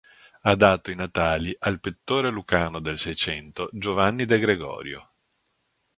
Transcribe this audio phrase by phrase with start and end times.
[0.41, 5.11] Ha dato i natali al pittore lucano del seicento Giovanni De Gregorio.